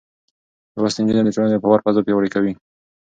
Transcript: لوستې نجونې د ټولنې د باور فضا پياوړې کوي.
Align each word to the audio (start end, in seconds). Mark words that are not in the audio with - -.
لوستې 0.81 0.99
نجونې 1.01 1.23
د 1.25 1.29
ټولنې 1.35 1.51
د 1.53 1.57
باور 1.63 1.79
فضا 1.85 2.01
پياوړې 2.05 2.29
کوي. 2.35 2.53